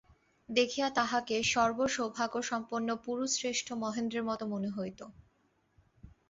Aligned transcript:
দেখিয়া 0.49 0.87
তাহাকে 0.89 1.35
সর্বসৌভাগ্যসম্পন্ন 1.51 2.89
পুরুষশ্রেষ্ঠ 3.05 3.67
মহেন্দ্রের 3.83 4.23
মতো 4.23 4.43
মনে 4.47 4.69
হইত। 4.69 4.99